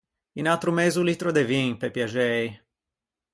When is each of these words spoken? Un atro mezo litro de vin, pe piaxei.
Un 0.39 0.45
atro 0.53 0.71
mezo 0.79 1.03
litro 1.09 1.29
de 1.37 1.43
vin, 1.51 1.69
pe 1.83 1.87
piaxei. 1.99 2.43